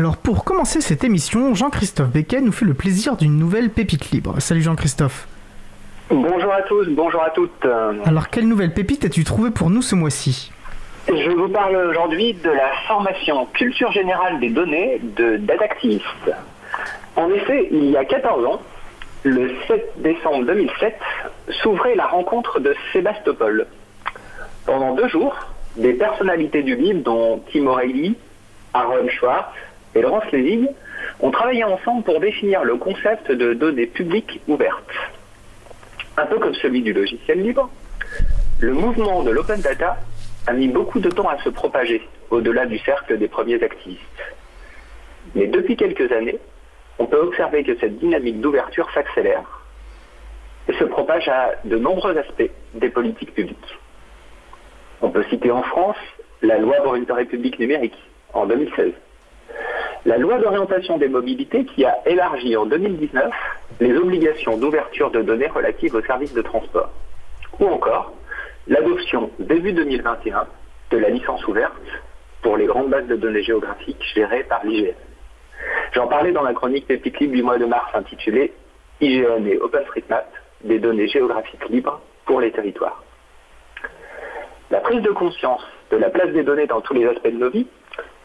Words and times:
Alors 0.00 0.16
pour 0.16 0.44
commencer 0.44 0.80
cette 0.80 1.04
émission, 1.04 1.54
Jean-Christophe 1.54 2.08
Becquet 2.08 2.40
nous 2.40 2.52
fait 2.52 2.64
le 2.64 2.72
plaisir 2.72 3.18
d'une 3.18 3.38
nouvelle 3.38 3.68
pépite 3.68 4.12
libre. 4.12 4.40
Salut 4.40 4.62
Jean-Christophe. 4.62 5.28
Bonjour 6.08 6.54
à 6.54 6.62
tous, 6.62 6.86
bonjour 6.88 7.22
à 7.22 7.28
toutes. 7.28 7.66
Alors 8.06 8.30
quelle 8.30 8.48
nouvelle 8.48 8.72
pépite 8.72 9.04
as-tu 9.04 9.24
trouvé 9.24 9.50
pour 9.50 9.68
nous 9.68 9.82
ce 9.82 9.94
mois-ci? 9.94 10.52
Je 11.06 11.30
vous 11.32 11.50
parle 11.50 11.76
aujourd'hui 11.76 12.32
de 12.32 12.48
la 12.48 12.70
formation 12.88 13.44
culture 13.52 13.92
générale 13.92 14.40
des 14.40 14.48
données 14.48 15.02
de 15.18 15.36
Datactivist. 15.36 16.02
En 17.16 17.28
effet, 17.28 17.68
il 17.70 17.90
y 17.90 17.96
a 17.98 18.06
14 18.06 18.46
ans, 18.46 18.62
le 19.24 19.52
7 19.68 19.92
décembre 19.98 20.46
2007, 20.46 20.98
s'ouvrait 21.62 21.94
la 21.94 22.06
rencontre 22.06 22.58
de 22.58 22.74
Sébastopol. 22.94 23.66
Pendant 24.64 24.94
deux 24.94 25.08
jours, 25.08 25.36
des 25.76 25.92
personnalités 25.92 26.62
du 26.62 26.74
livre, 26.74 27.02
dont 27.02 27.44
Tim 27.52 27.66
O'Reilly, 27.66 28.16
Aaron 28.72 29.06
Schwartz 29.10 29.52
et 29.94 30.02
Laurence 30.02 30.30
Levig, 30.32 30.68
ont 31.20 31.30
travaillé 31.30 31.64
ensemble 31.64 32.04
pour 32.04 32.20
définir 32.20 32.64
le 32.64 32.76
concept 32.76 33.30
de 33.30 33.54
données 33.54 33.86
publiques 33.86 34.40
ouvertes. 34.48 34.94
Un 36.16 36.26
peu 36.26 36.38
comme 36.38 36.54
celui 36.54 36.82
du 36.82 36.92
logiciel 36.92 37.42
libre, 37.42 37.70
le 38.60 38.72
mouvement 38.72 39.22
de 39.22 39.30
l'open 39.30 39.60
data 39.60 39.98
a 40.46 40.52
mis 40.52 40.68
beaucoup 40.68 41.00
de 41.00 41.08
temps 41.08 41.28
à 41.28 41.38
se 41.42 41.48
propager 41.48 42.06
au-delà 42.30 42.66
du 42.66 42.78
cercle 42.78 43.18
des 43.18 43.28
premiers 43.28 43.62
activistes. 43.62 44.00
Mais 45.34 45.46
depuis 45.46 45.76
quelques 45.76 46.10
années, 46.12 46.38
on 46.98 47.06
peut 47.06 47.20
observer 47.20 47.64
que 47.64 47.76
cette 47.78 47.98
dynamique 47.98 48.40
d'ouverture 48.40 48.90
s'accélère 48.92 49.44
et 50.68 50.72
se 50.74 50.84
propage 50.84 51.28
à 51.28 51.52
de 51.64 51.76
nombreux 51.76 52.16
aspects 52.16 52.50
des 52.74 52.90
politiques 52.90 53.34
publiques. 53.34 53.78
On 55.00 55.10
peut 55.10 55.24
citer 55.30 55.50
en 55.50 55.62
France 55.62 55.96
la 56.42 56.58
loi 56.58 56.76
pour 56.82 56.94
une 56.94 57.10
république 57.10 57.58
numérique 57.58 57.96
en 58.32 58.46
2016. 58.46 58.92
La 60.06 60.16
loi 60.16 60.38
d'orientation 60.38 60.96
des 60.96 61.08
mobilités 61.08 61.66
qui 61.66 61.84
a 61.84 61.98
élargi 62.06 62.56
en 62.56 62.64
2019 62.64 63.30
les 63.80 63.94
obligations 63.96 64.56
d'ouverture 64.56 65.10
de 65.10 65.20
données 65.20 65.48
relatives 65.48 65.94
aux 65.94 66.02
services 66.02 66.32
de 66.32 66.40
transport. 66.40 66.90
Ou 67.58 67.66
encore 67.66 68.14
l'adoption 68.66 69.30
début 69.38 69.74
2021 69.74 70.46
de 70.90 70.96
la 70.96 71.10
licence 71.10 71.46
ouverte 71.46 71.74
pour 72.40 72.56
les 72.56 72.64
grandes 72.64 72.88
bases 72.88 73.08
de 73.08 73.16
données 73.16 73.42
géographiques 73.42 74.02
gérées 74.14 74.44
par 74.44 74.64
l'IGN. 74.64 74.94
J'en 75.92 76.06
parlais 76.06 76.32
dans 76.32 76.44
la 76.44 76.54
chronique 76.54 76.86
Pépite 76.86 77.20
Libre 77.20 77.34
du 77.34 77.42
mois 77.42 77.58
de 77.58 77.66
mars 77.66 77.90
intitulée 77.94 78.54
IGN 79.02 79.46
et 79.46 79.58
OpenStreetMap, 79.58 80.32
des 80.64 80.78
données 80.78 81.08
géographiques 81.08 81.68
libres 81.68 82.00
pour 82.24 82.40
les 82.40 82.52
territoires. 82.52 83.02
La 84.70 84.80
prise 84.80 85.02
de 85.02 85.10
conscience 85.10 85.66
de 85.90 85.98
la 85.98 86.08
place 86.08 86.30
des 86.32 86.42
données 86.42 86.66
dans 86.66 86.80
tous 86.80 86.94
les 86.94 87.06
aspects 87.06 87.28
de 87.28 87.38
nos 87.38 87.50
vies 87.50 87.66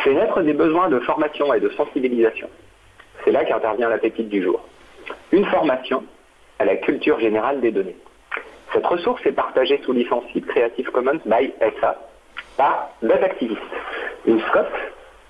fait 0.00 0.14
naître 0.14 0.42
des 0.42 0.52
besoins 0.52 0.88
de 0.88 0.98
formation 1.00 1.52
et 1.54 1.60
de 1.60 1.68
sensibilisation. 1.70 2.48
C'est 3.24 3.32
là 3.32 3.44
qu'intervient 3.44 3.88
la 3.88 3.98
pépite 3.98 4.28
du 4.28 4.42
jour. 4.42 4.60
Une 5.32 5.44
formation 5.46 6.04
à 6.58 6.64
la 6.64 6.76
culture 6.76 7.18
générale 7.20 7.60
des 7.60 7.70
données. 7.70 7.96
Cette 8.72 8.86
ressource 8.86 9.24
est 9.26 9.32
partagée 9.32 9.80
sous 9.84 9.92
licence 9.92 10.24
Creative 10.46 10.90
Commons 10.90 11.20
by 11.26 11.52
SA 11.80 11.96
par 12.56 12.90
Datactivist, 13.02 13.60
une 14.26 14.40
scope 14.42 14.76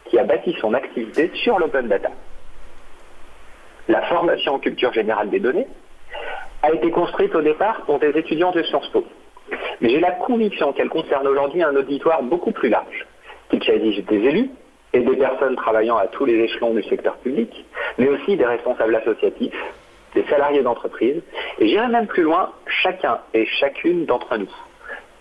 qui 0.07 0.19
a 0.19 0.25
bâti 0.25 0.57
son 0.61 0.75
activité 0.75 1.31
sur 1.35 1.59
l'open 1.59 1.89
data. 1.89 2.11
La 3.89 4.03
formation 4.03 4.55
en 4.55 4.59
culture 4.59 4.93
générale 4.93 5.31
des 5.31 5.41
données 5.41 5.67
a 6.63 6.73
été 6.73 6.91
construite 6.91 7.35
au 7.35 7.41
départ 7.41 7.83
pour 7.83 7.98
des 7.98 8.11
étudiants 8.11 8.53
de 8.53 8.63
Sciences 8.63 8.89
Po. 8.89 9.05
Mais 9.81 9.89
j'ai 9.89 10.01
la 10.01 10.13
conviction 10.13 10.73
qu'elle 10.73 10.91
concerne 10.91 11.27
aujourd'hui 11.27 11.63
un 11.63 11.75
auditoire 11.75 12.23
beaucoup 12.23 12.53
plus 12.53 12.69
large, 12.69 13.07
s'agisse 13.59 14.05
des 14.06 14.17
élus 14.17 14.51
et 14.93 15.01
des 15.01 15.17
personnes 15.17 15.56
travaillant 15.56 15.97
à 15.97 16.06
tous 16.06 16.25
les 16.25 16.34
échelons 16.34 16.75
du 16.75 16.83
secteur 16.84 17.17
public, 17.17 17.65
mais 17.98 18.09
aussi 18.09 18.37
des 18.37 18.45
responsables 18.45 18.95
associatifs, 18.95 19.55
des 20.15 20.25
salariés 20.25 20.62
d'entreprise, 20.62 21.23
et 21.59 21.69
j'irai 21.69 21.89
même 21.89 22.07
plus 22.07 22.23
loin, 22.23 22.53
chacun 22.67 23.20
et 23.34 23.47
chacune 23.47 24.07
d'entre 24.07 24.36
nous, 24.36 24.51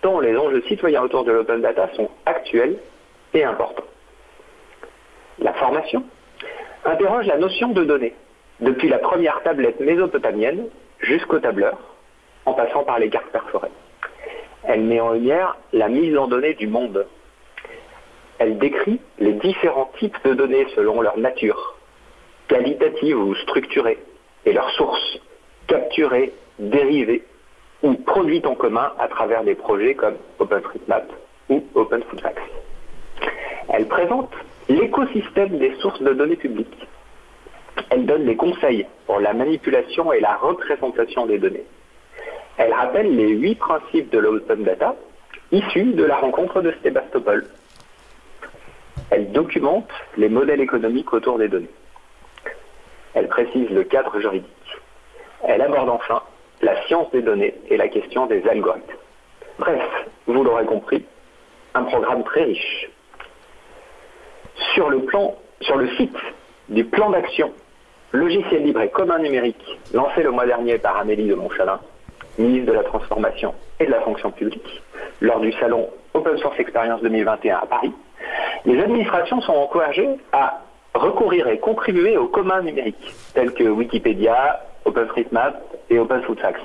tant 0.02 0.20
les 0.20 0.36
enjeux 0.36 0.62
citoyens 0.68 1.02
autour 1.02 1.24
de 1.24 1.32
l'open 1.32 1.60
data 1.60 1.88
sont 1.94 2.10
actuels 2.26 2.76
et 3.34 3.44
importants. 3.44 3.84
La 5.38 5.52
formation 5.54 6.04
interroge 6.84 7.26
la 7.26 7.38
notion 7.38 7.68
de 7.68 7.84
données, 7.84 8.14
depuis 8.60 8.88
la 8.88 8.98
première 8.98 9.42
tablette 9.42 9.80
mésopotamienne 9.80 10.66
jusqu'au 10.98 11.38
tableur, 11.38 11.78
en 12.44 12.54
passant 12.54 12.84
par 12.84 12.98
les 12.98 13.08
cartes 13.08 13.30
perforées. 13.30 13.70
Elle 14.64 14.82
met 14.82 15.00
en 15.00 15.12
lumière 15.12 15.56
la 15.72 15.88
mise 15.88 16.16
en 16.16 16.26
données 16.26 16.54
du 16.54 16.66
monde. 16.66 17.06
Elle 18.40 18.56
décrit 18.56 18.98
les 19.18 19.34
différents 19.34 19.92
types 19.98 20.16
de 20.24 20.32
données 20.32 20.66
selon 20.74 21.02
leur 21.02 21.18
nature, 21.18 21.76
qualitatives 22.48 23.18
ou 23.18 23.34
structurées, 23.34 23.98
et 24.46 24.54
leurs 24.54 24.70
sources, 24.70 25.18
capturées, 25.66 26.32
dérivées 26.58 27.22
ou 27.82 27.92
produites 27.92 28.46
en 28.46 28.54
commun 28.54 28.94
à 28.98 29.08
travers 29.08 29.44
des 29.44 29.54
projets 29.54 29.94
comme 29.94 30.16
OpenStreetMap 30.38 31.12
ou 31.50 31.62
OpenFoodFacts. 31.74 32.40
Elle 33.68 33.86
présente 33.86 34.32
l'écosystème 34.70 35.58
des 35.58 35.74
sources 35.76 36.00
de 36.00 36.14
données 36.14 36.36
publiques. 36.36 36.88
Elle 37.90 38.06
donne 38.06 38.24
des 38.24 38.36
conseils 38.36 38.86
pour 39.04 39.20
la 39.20 39.34
manipulation 39.34 40.14
et 40.14 40.20
la 40.20 40.36
représentation 40.36 41.26
des 41.26 41.38
données. 41.38 41.66
Elle 42.56 42.72
rappelle 42.72 43.14
les 43.14 43.28
huit 43.28 43.56
principes 43.56 44.10
de 44.10 44.18
l'open 44.18 44.64
data 44.64 44.96
issus 45.52 45.92
de 45.92 46.04
la 46.04 46.16
rencontre 46.16 46.62
de 46.62 46.72
Sébastopol. 46.82 47.46
Elle 49.10 49.32
documente 49.32 49.90
les 50.16 50.28
modèles 50.28 50.60
économiques 50.60 51.12
autour 51.12 51.38
des 51.38 51.48
données. 51.48 51.70
Elle 53.14 53.28
précise 53.28 53.68
le 53.70 53.84
cadre 53.84 54.18
juridique. 54.20 54.46
Elle 55.42 55.62
aborde 55.62 55.88
enfin 55.88 56.22
la 56.62 56.80
science 56.86 57.10
des 57.10 57.22
données 57.22 57.54
et 57.68 57.76
la 57.76 57.88
question 57.88 58.26
des 58.26 58.46
algorithmes. 58.46 58.96
Bref, 59.58 59.82
vous 60.26 60.44
l'aurez 60.44 60.64
compris, 60.64 61.04
un 61.74 61.84
programme 61.84 62.22
très 62.24 62.44
riche. 62.44 62.88
Sur 64.74 64.90
le 64.90 65.00
plan, 65.04 65.36
sur 65.60 65.76
le 65.76 65.88
site 65.96 66.16
du 66.68 66.84
plan 66.84 67.10
d'action 67.10 67.52
logiciel 68.12 68.64
libre 68.64 68.80
et 68.80 68.90
commun 68.90 69.18
numérique 69.18 69.64
lancé 69.92 70.22
le 70.22 70.30
mois 70.30 70.46
dernier 70.46 70.78
par 70.78 70.98
Amélie 70.98 71.28
de 71.28 71.34
Montchalin, 71.34 71.80
ministre 72.38 72.66
de 72.66 72.72
la 72.72 72.84
Transformation 72.84 73.54
et 73.78 73.86
de 73.86 73.90
la 73.90 74.00
Fonction 74.00 74.30
publique, 74.30 74.82
lors 75.20 75.40
du 75.40 75.52
salon 75.52 75.88
Open 76.14 76.36
Source 76.38 76.58
Experience 76.58 77.02
2021 77.02 77.58
à 77.58 77.66
Paris, 77.66 77.92
les 78.64 78.80
administrations 78.80 79.40
sont 79.40 79.52
encouragées 79.52 80.08
à 80.32 80.60
recourir 80.94 81.48
et 81.48 81.58
contribuer 81.58 82.16
aux 82.16 82.28
communs 82.28 82.62
numériques, 82.62 83.14
tels 83.34 83.52
que 83.52 83.64
Wikipédia, 83.64 84.60
OpenStreetMap 84.84 85.62
et 85.88 85.98
OpenFoodFacts. 85.98 86.60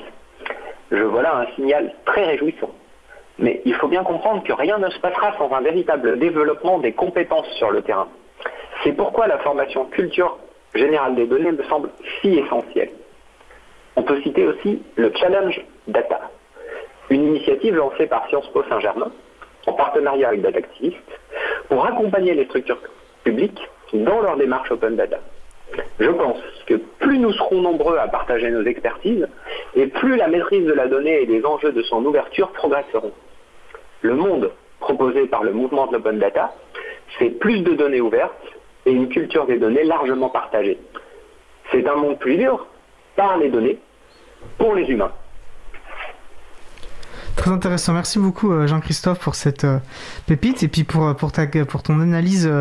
Je 0.91 1.03
vois 1.03 1.21
là 1.21 1.37
un 1.37 1.55
signal 1.55 1.93
très 2.05 2.25
réjouissant. 2.25 2.71
Mais 3.37 3.61
il 3.65 3.73
faut 3.75 3.87
bien 3.87 4.03
comprendre 4.03 4.43
que 4.43 4.53
rien 4.53 4.77
ne 4.77 4.89
se 4.89 4.99
passera 4.99 5.33
sans 5.37 5.51
un 5.53 5.61
véritable 5.61 6.19
développement 6.19 6.79
des 6.79 6.93
compétences 6.93 7.49
sur 7.57 7.71
le 7.71 7.81
terrain. 7.81 8.07
C'est 8.83 8.93
pourquoi 8.93 9.27
la 9.27 9.37
formation 9.39 9.85
culture 9.85 10.37
générale 10.73 11.15
des 11.15 11.27
données 11.27 11.51
me 11.51 11.63
semble 11.63 11.89
si 12.21 12.37
essentielle. 12.37 12.91
On 13.95 14.03
peut 14.03 14.21
citer 14.21 14.45
aussi 14.45 14.81
le 14.95 15.11
Challenge 15.15 15.61
Data, 15.87 16.21
une 17.09 17.23
initiative 17.23 17.75
lancée 17.75 18.07
par 18.07 18.27
Sciences 18.27 18.47
Po 18.49 18.63
Saint-Germain 18.69 19.11
en 19.67 19.73
partenariat 19.73 20.29
avec 20.29 20.41
Datactivist 20.41 21.14
pour 21.69 21.85
accompagner 21.85 22.33
les 22.33 22.45
structures 22.45 22.79
publiques 23.23 23.61
dans 23.93 24.21
leur 24.21 24.37
démarche 24.37 24.71
Open 24.71 24.95
Data. 24.95 25.19
Je 25.99 26.09
pense 26.09 26.37
que 26.67 26.75
plus 26.99 27.17
nous 27.17 27.33
serons 27.33 27.61
nombreux 27.61 27.97
à 27.97 28.07
partager 28.07 28.49
nos 28.51 28.63
expertises, 28.63 29.27
et 29.75 29.87
plus 29.87 30.15
la 30.15 30.27
maîtrise 30.27 30.65
de 30.65 30.73
la 30.73 30.87
donnée 30.87 31.23
et 31.23 31.25
les 31.25 31.45
enjeux 31.45 31.71
de 31.71 31.81
son 31.83 32.03
ouverture 32.05 32.49
progresseront. 32.51 33.13
Le 34.01 34.15
monde 34.15 34.51
proposé 34.79 35.25
par 35.27 35.43
le 35.43 35.53
mouvement 35.53 35.87
de 35.87 35.93
l'Open 35.93 36.19
Data, 36.19 36.53
c'est 37.17 37.31
plus 37.39 37.61
de 37.61 37.73
données 37.73 38.01
ouvertes 38.01 38.33
et 38.85 38.91
une 38.91 39.09
culture 39.09 39.45
des 39.45 39.57
données 39.57 39.83
largement 39.83 40.29
partagée. 40.29 40.77
C'est 41.71 41.87
un 41.87 41.95
monde 41.95 42.19
plus 42.19 42.37
libre 42.37 42.67
par 43.15 43.37
les 43.37 43.49
données 43.49 43.79
pour 44.57 44.75
les 44.75 44.85
humains. 44.85 45.11
Très 47.45 47.53
intéressant. 47.53 47.93
Merci 47.93 48.17
beaucoup 48.17 48.51
euh, 48.51 48.65
Jean-Christophe 48.65 49.19
pour 49.19 49.35
cette 49.35 49.65
euh, 49.65 49.77
pépite 50.25 50.63
et 50.63 50.67
puis 50.67 50.83
pour, 50.83 51.05
euh, 51.05 51.13
pour, 51.13 51.31
ta, 51.31 51.45
pour 51.45 51.83
ton 51.83 52.01
analyse 52.01 52.51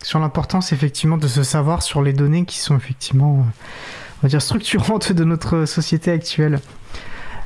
sur 0.00 0.20
l'importance 0.20 0.72
effectivement 0.72 1.16
de 1.16 1.26
se 1.26 1.42
savoir 1.42 1.82
sur 1.82 2.02
les 2.02 2.12
données 2.12 2.44
qui 2.44 2.60
sont 2.60 2.76
effectivement 2.76 3.32
on 3.32 4.22
va 4.22 4.28
dire 4.28 4.40
structurantes 4.40 5.10
de 5.10 5.24
notre 5.24 5.64
société 5.64 6.12
actuelle. 6.12 6.60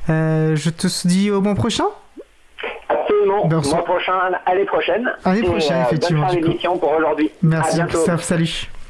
je 0.09 0.69
te 0.69 1.09
dis 1.09 1.31
au 1.31 1.41
mois 1.41 1.55
prochain? 1.55 1.87
Absolument. 2.91 3.47
Ben, 3.47 3.63
mois 3.63 3.85
prochain, 3.85 4.13
année 4.45 4.67
prochaine. 4.67 5.11
Année 5.25 5.43
prochaine, 5.45 5.83
effectivement. 5.87 6.27
Bonne 6.27 6.35
fin 6.35 6.41
d'émission 6.43 6.77
pour 6.77 6.93
aujourd'hui. 6.93 7.31
Merci. 7.41 7.81
Salut. 8.19 8.69